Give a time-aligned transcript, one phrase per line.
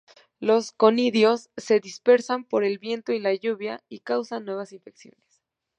[0.39, 5.43] Los conidios se dispersan por el viento y la lluvia y causan nuevas infecciones.